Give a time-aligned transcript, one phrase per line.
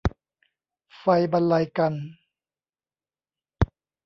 [0.97, 2.05] ไฟบรรลัยกัลป์